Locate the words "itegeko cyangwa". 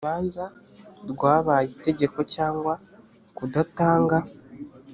1.77-2.73